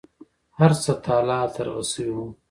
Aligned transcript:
هر 0.57 0.71
څه 0.83 0.91
تالا 1.03 1.39
ترغه 1.55 1.83
شوي 1.91 2.11
وو. 2.15 2.25